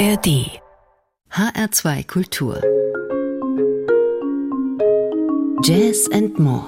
[0.00, 0.48] ARD
[1.30, 2.62] HR2 Kultur
[5.62, 6.64] Jazz and More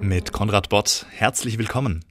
[0.00, 2.04] Mit Konrad Bott herzlich willkommen.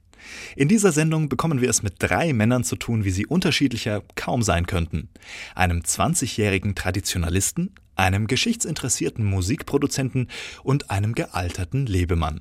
[0.56, 4.42] In dieser Sendung bekommen wir es mit drei Männern zu tun, wie sie unterschiedlicher kaum
[4.42, 5.10] sein könnten.
[5.54, 10.30] Einem 20-jährigen Traditionalisten, einem geschichtsinteressierten Musikproduzenten
[10.62, 12.40] und einem gealterten Lebemann.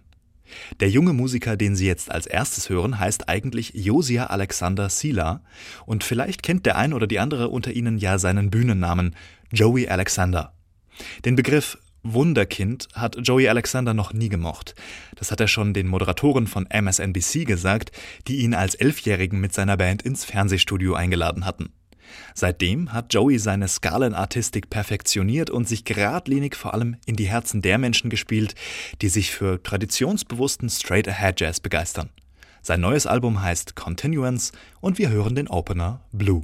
[0.80, 5.42] Der junge Musiker, den Sie jetzt als erstes hören, heißt eigentlich Josia Alexander Sila
[5.86, 9.16] und vielleicht kennt der ein oder die andere unter Ihnen ja seinen Bühnennamen
[9.52, 10.54] Joey Alexander.
[11.26, 14.76] Den Begriff Wunderkind hat Joey Alexander noch nie gemocht.
[15.16, 17.92] Das hat er schon den Moderatoren von MSNBC gesagt,
[18.28, 21.70] die ihn als Elfjährigen mit seiner Band ins Fernsehstudio eingeladen hatten.
[22.34, 27.78] Seitdem hat Joey seine Skalenartistik perfektioniert und sich geradlinig vor allem in die Herzen der
[27.78, 28.56] Menschen gespielt,
[29.02, 32.10] die sich für traditionsbewussten Straight-Ahead Jazz begeistern.
[32.62, 36.44] Sein neues Album heißt Continuance und wir hören den Opener Blue.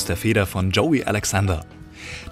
[0.00, 1.62] Aus der Feder von Joey Alexander.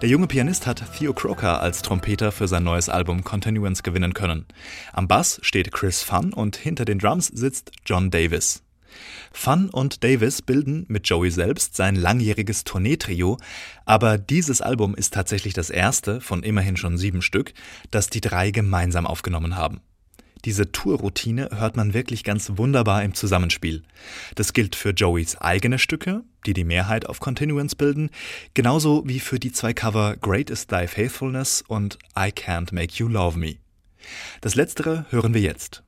[0.00, 4.46] Der junge Pianist hat Theo Croker als Trompeter für sein neues Album Continuance gewinnen können.
[4.94, 8.62] Am Bass steht Chris Fun und hinter den Drums sitzt John Davis.
[9.32, 13.36] Fun und Davis bilden mit Joey selbst sein langjähriges Tourneetrio,
[13.84, 17.52] aber dieses Album ist tatsächlich das erste von immerhin schon sieben Stück,
[17.90, 19.82] das die drei gemeinsam aufgenommen haben.
[20.44, 23.82] Diese Tourroutine hört man wirklich ganz wunderbar im Zusammenspiel.
[24.34, 28.10] Das gilt für Joeys eigene Stücke, die die Mehrheit auf Continuance bilden,
[28.54, 33.08] genauso wie für die zwei Cover Great is Thy Faithfulness und I Can't Make You
[33.08, 33.56] Love Me.
[34.40, 35.82] Das letztere hören wir jetzt.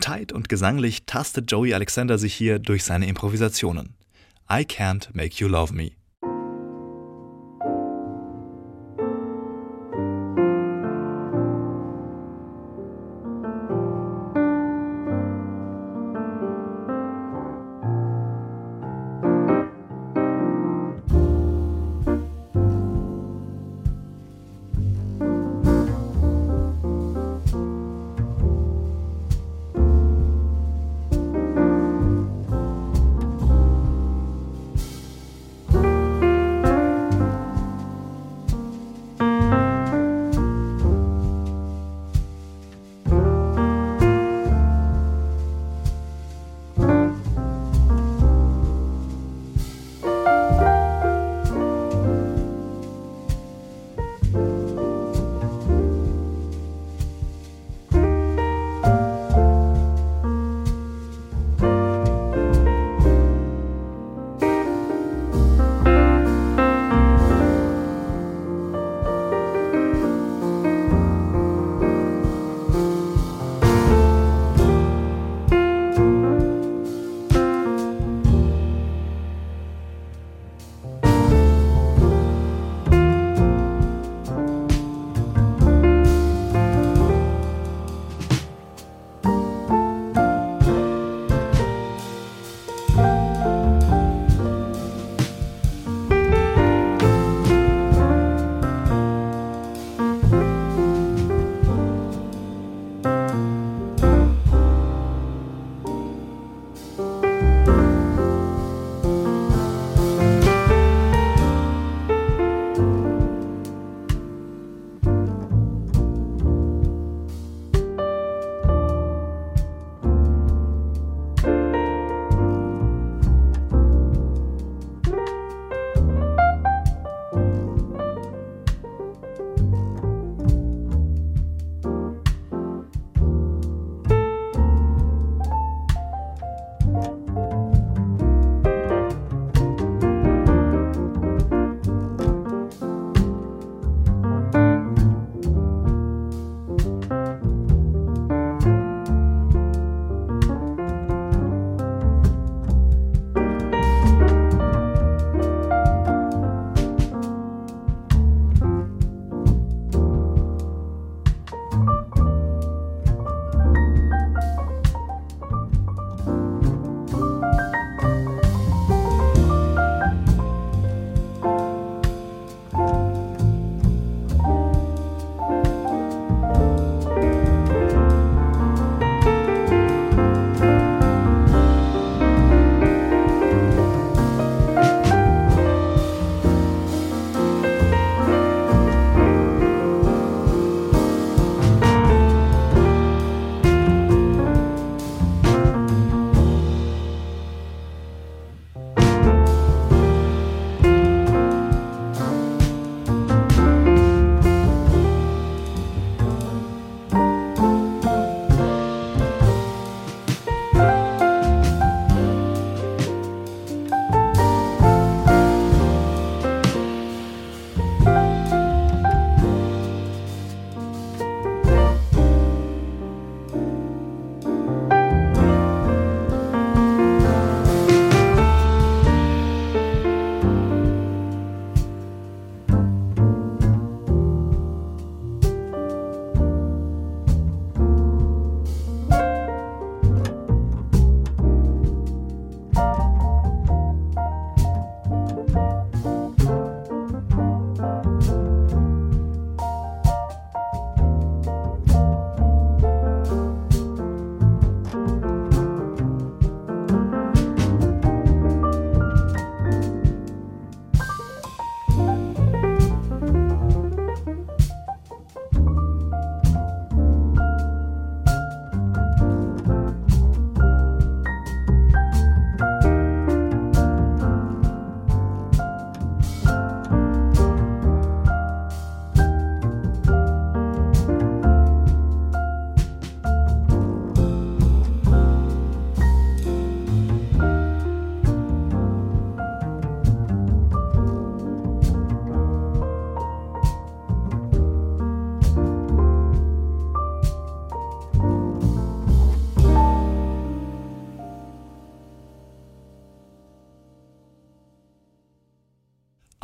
[0.00, 3.94] Tight und gesanglich tastet Joey Alexander sich hier durch seine Improvisationen.
[4.50, 5.92] I Can't Make You Love Me.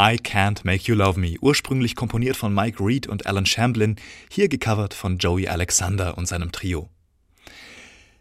[0.04, 3.94] I Can't Make You Love Me, ursprünglich komponiert von Mike Reed und Alan Shamblin,
[4.28, 6.88] hier gecovert von Joey Alexander und seinem Trio.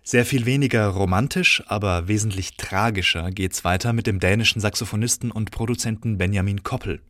[0.03, 6.19] Sehr viel weniger romantisch, aber wesentlich tragischer geht's weiter mit dem dänischen Saxophonisten und Produzenten
[6.19, 7.01] Benjamin Koppel.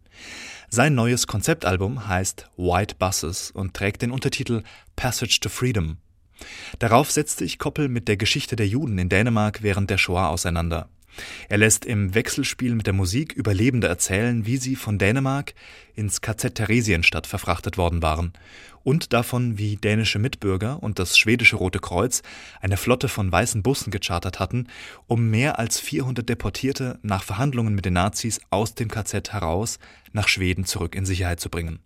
[0.70, 4.64] Sein neues Konzeptalbum heißt White Buses und trägt den Untertitel
[4.96, 5.98] Passage to Freedom.
[6.80, 10.88] Darauf setzt sich Koppel mit der Geschichte der Juden in Dänemark während der Shoah auseinander.
[11.50, 15.54] Er lässt im Wechselspiel mit der Musik Überlebende erzählen, wie sie von Dänemark
[15.96, 18.34] ins KZ Theresienstadt verfrachtet worden waren
[18.84, 22.22] und davon, wie dänische Mitbürger und das schwedische Rote Kreuz
[22.62, 24.68] eine Flotte von weißen Bussen gechartert hatten,
[25.08, 29.80] um mehr als 400 Deportierte nach Verhandlungen mit den Nazis aus dem KZ heraus
[30.14, 31.80] nach Schweden zurück in Sicherheit zu bringen.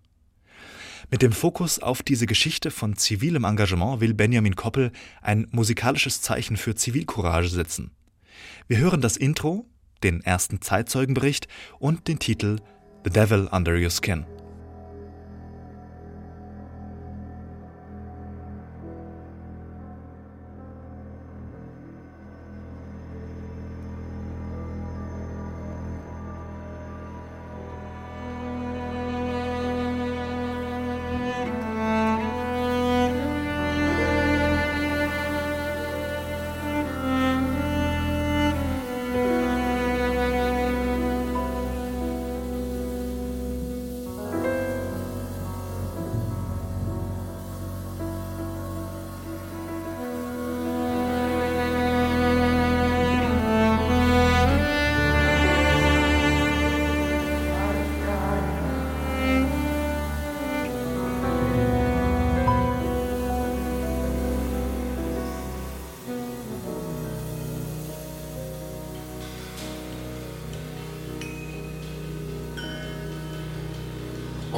[1.12, 4.92] Mit dem Fokus auf diese Geschichte von zivilem Engagement will Benjamin Koppel
[5.22, 7.92] ein musikalisches Zeichen für Zivilcourage setzen.
[8.68, 9.66] Wir hören das Intro,
[10.04, 11.48] den ersten Zeitzeugenbericht
[11.80, 12.58] und den Titel
[13.04, 14.26] The Devil Under Your Skin.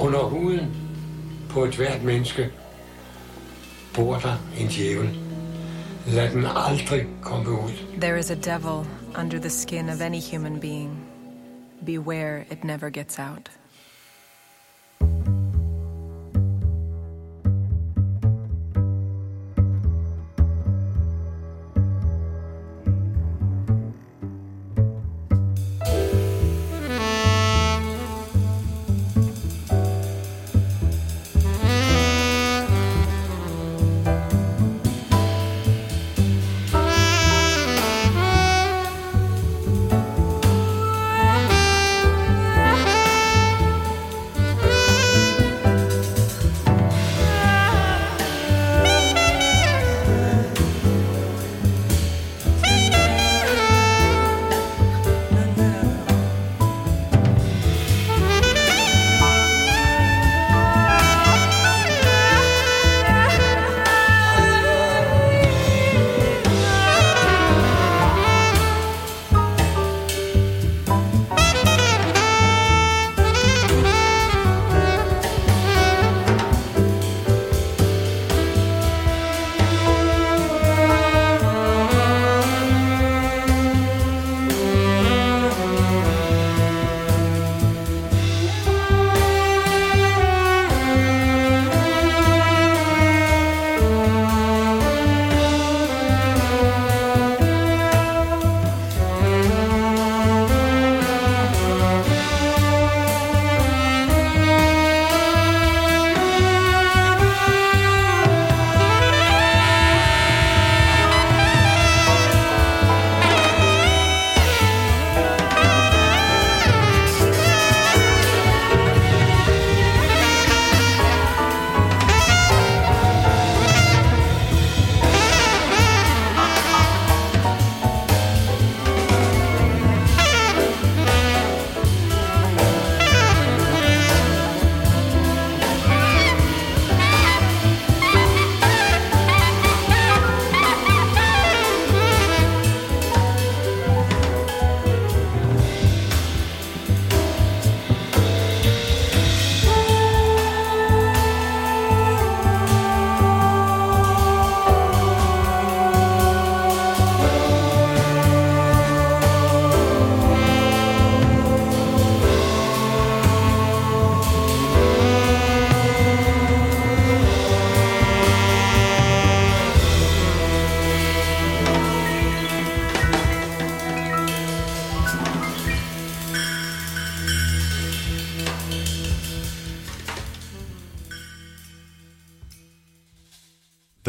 [0.08, 0.72] Under huden
[1.50, 2.52] på et hvert menneske
[3.96, 5.20] bor der en djævel.
[6.08, 8.00] Lad den aldrig komme ud.
[8.02, 8.88] There is a devil
[9.22, 11.06] under the skin of any human being.
[11.86, 13.52] Beware it never gets out.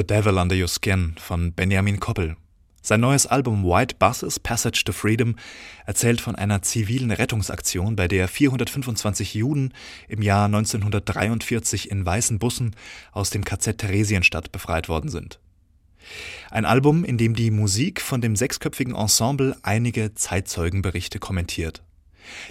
[0.09, 2.37] Devil Under Your Skin von Benjamin Koppel.
[2.81, 5.37] Sein neues Album White Buses Passage to Freedom
[5.85, 9.75] erzählt von einer zivilen Rettungsaktion, bei der 425 Juden
[10.09, 12.75] im Jahr 1943 in weißen Bussen
[13.12, 15.41] aus dem KZ Theresienstadt befreit worden sind.
[16.50, 21.83] Ein Album, in dem die Musik von dem sechsköpfigen Ensemble einige Zeitzeugenberichte kommentiert.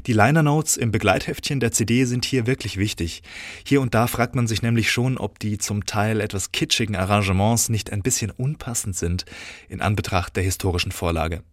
[0.05, 3.23] Die Liner Notes im Begleitheftchen der CD sind hier wirklich wichtig.
[3.65, 7.69] Hier und da fragt man sich nämlich schon, ob die zum Teil etwas kitschigen Arrangements
[7.69, 9.25] nicht ein bisschen unpassend sind
[9.69, 11.43] in Anbetracht der historischen Vorlage.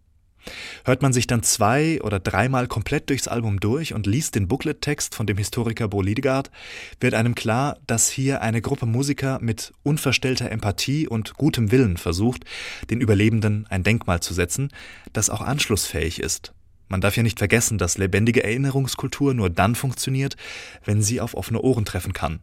[0.83, 5.15] Hört man sich dann zwei oder dreimal komplett durchs Album durch und liest den Booklet-Text
[5.15, 6.51] von dem Historiker Bo Liedegard,
[6.99, 12.45] wird einem klar, dass hier eine Gruppe Musiker mit unverstellter Empathie und gutem Willen versucht,
[12.89, 14.69] den Überlebenden ein Denkmal zu setzen,
[15.13, 16.54] das auch anschlussfähig ist
[16.87, 20.35] man darf ja nicht vergessen, dass lebendige Erinnerungskultur nur dann funktioniert,
[20.83, 22.39] wenn sie auf offene Ohren treffen kann.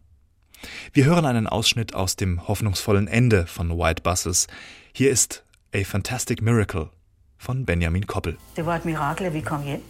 [0.93, 4.47] Wir hören einen Ausschnitt aus dem hoffnungsvollen Ende von White Buses.
[4.93, 5.43] Hier ist
[5.75, 6.89] A Fantastic Miracle
[7.37, 8.37] von Benjamin Koppel.
[8.55, 9.81] Det var et mirakel, at vi kom hjem.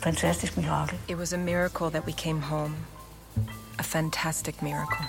[0.00, 0.98] Fantastisk mirakel.
[1.08, 2.74] It was a miracle that we came home.
[3.78, 5.04] A fantastic miracle.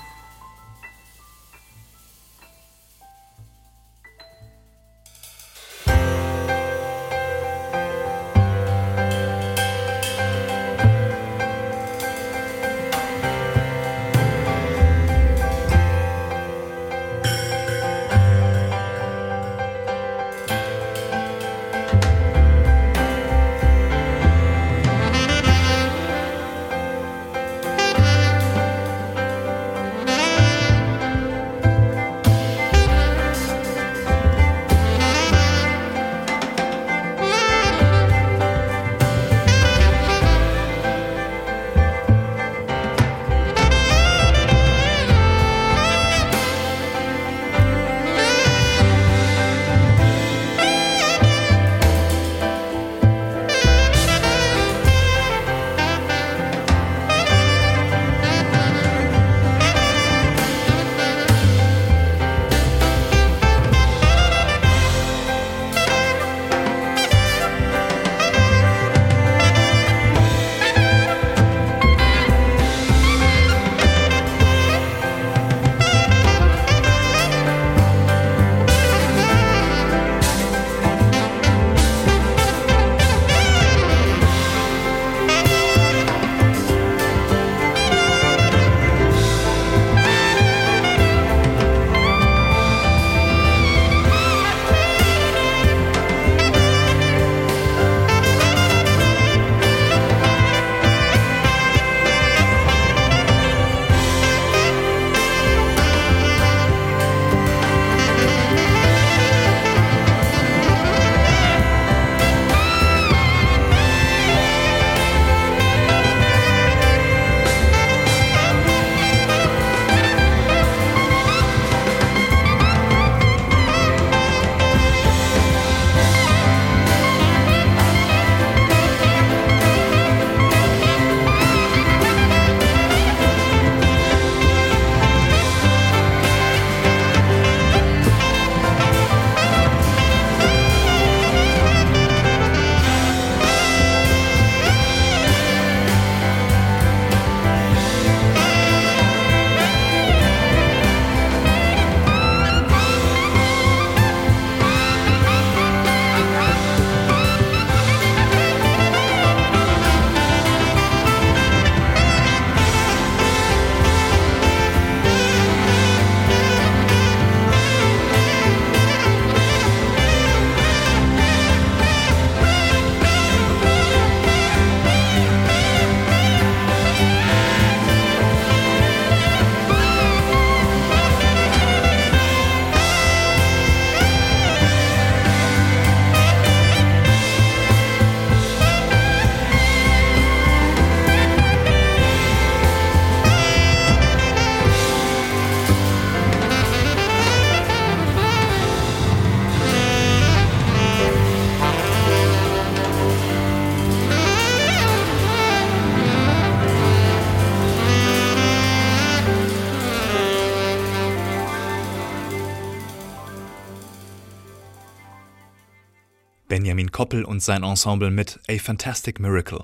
[217.05, 219.63] Koppel und sein Ensemble mit A Fantastic Miracle.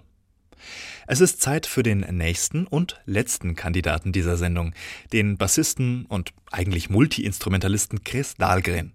[1.07, 4.75] Es ist Zeit für den nächsten und letzten Kandidaten dieser Sendung,
[5.11, 8.93] den Bassisten und eigentlich Multi-Instrumentalisten Chris Dahlgren.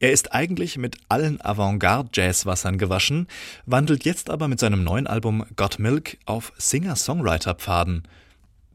[0.00, 3.28] Er ist eigentlich mit allen Avantgarde-Jazz-Wassern gewaschen,
[3.66, 8.02] wandelt jetzt aber mit seinem neuen Album Got Milk auf Singer-Songwriter-Pfaden.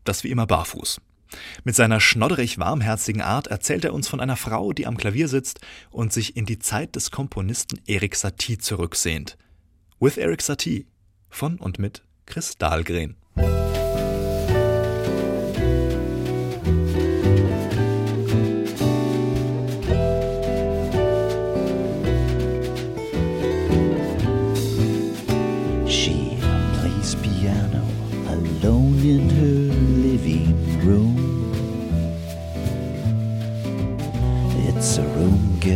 [0.05, 1.01] Das wie immer barfuß.
[1.63, 5.59] Mit seiner schnodderig warmherzigen Art erzählt er uns von einer Frau, die am Klavier sitzt
[5.91, 9.37] und sich in die Zeit des Komponisten Erik Satie zurücksehnt.
[9.99, 10.87] With Erik Satie
[11.29, 13.15] von und mit Chris Dahlgren.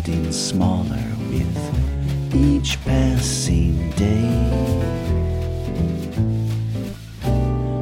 [0.02, 4.32] Getting smaller with each passing day.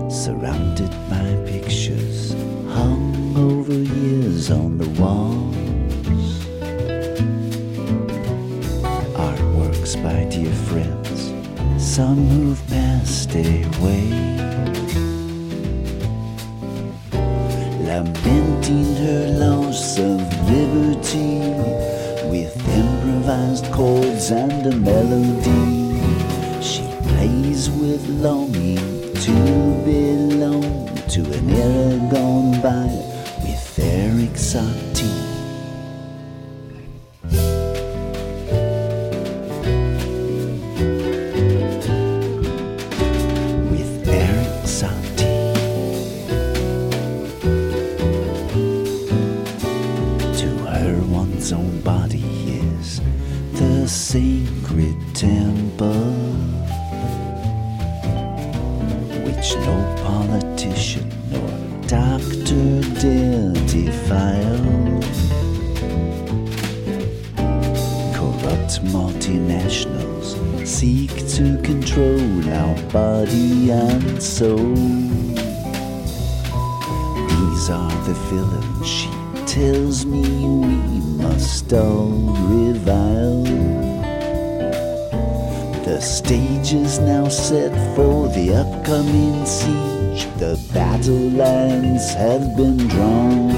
[0.09, 2.33] Surrounded by pictures
[2.73, 5.55] hung over years on the walls.
[9.13, 11.19] Artworks by dear friends,
[11.77, 14.09] some who've passed away.
[17.85, 21.76] Lamenting her loss of liberty
[23.27, 26.01] improvised chords and a melody.
[26.61, 28.77] She plays with longing
[29.15, 32.87] to belong to an era gone by
[33.43, 35.26] with Eric Satie.
[77.69, 79.09] Are the villains she
[79.45, 82.07] tells me we must all
[82.47, 83.43] revile.
[85.83, 90.27] The stage is now set for the upcoming siege.
[90.37, 93.49] The battle lines have been drawn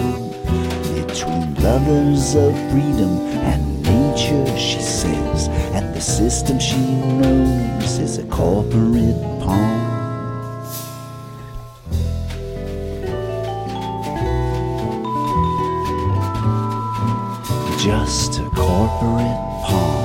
[0.95, 5.49] between lovers of freedom and nature, she says.
[5.75, 9.88] And the system she knows is a corporate pawn.
[17.89, 19.98] Just a corporate pawn.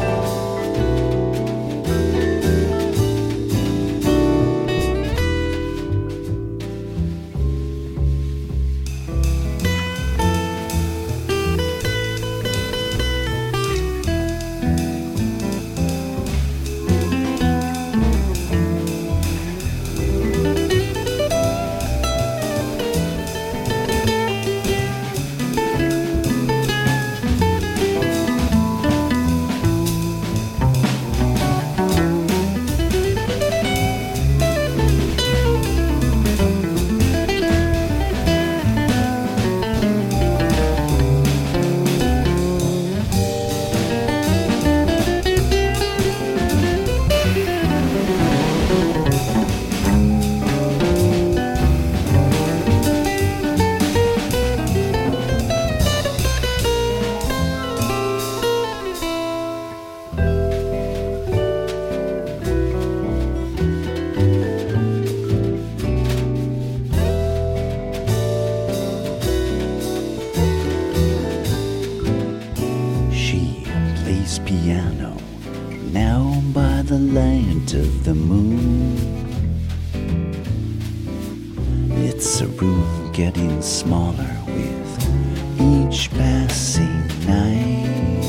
[82.27, 88.25] It's a room getting smaller with each passing night.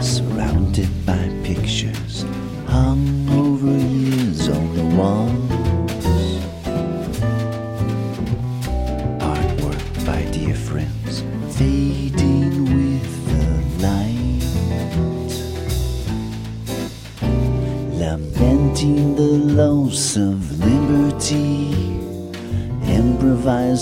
[0.00, 2.24] Surrounded by pictures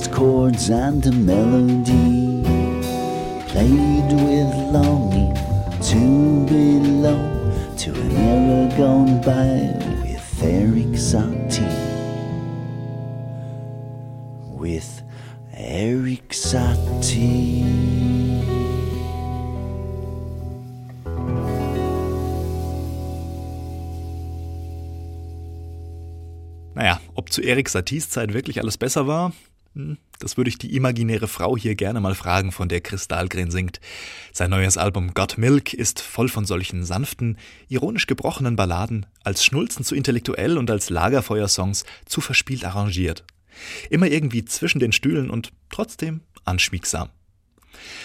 [0.02, 2.42] last chords and a melody
[3.48, 5.34] played with longing
[5.80, 11.62] to belong to an era gone by with Eric Satie.
[14.58, 15.02] With
[15.54, 17.62] Eric Satie.
[26.74, 29.32] Naja, ob zu Erik Saties Zeit wirklich alles besser war,
[30.18, 33.80] das würde ich die imaginäre Frau hier gerne mal fragen, von der Kristallgren singt.
[34.32, 39.84] Sein neues Album Got Milk ist voll von solchen sanften, ironisch gebrochenen Balladen, als Schnulzen
[39.84, 43.24] zu intellektuell und als Lagerfeuersongs zu verspielt arrangiert.
[43.90, 47.08] Immer irgendwie zwischen den Stühlen und trotzdem anschmiegsam.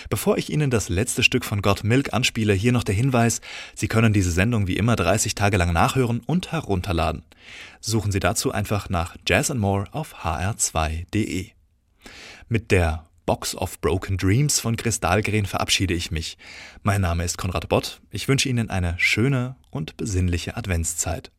[0.09, 3.41] Bevor ich Ihnen das letzte Stück von Got Milk anspiele, hier noch der Hinweis,
[3.75, 7.23] Sie können diese Sendung wie immer 30 Tage lang nachhören und herunterladen.
[7.81, 11.56] Suchen Sie dazu einfach nach Jazz and More auf hr2.de.
[12.49, 16.37] Mit der Box of Broken Dreams von Kristallgren verabschiede ich mich.
[16.81, 17.99] Mein Name ist Konrad Bott.
[18.09, 21.29] Ich wünsche Ihnen eine schöne und besinnliche Adventszeit.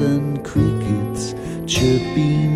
[0.00, 1.32] and crickets
[1.66, 2.55] chirping